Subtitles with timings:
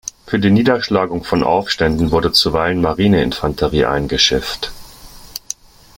[0.25, 4.71] Für die Niederschlagung von Aufständen wurde zuweilen Marineinfanterie eingeschifft.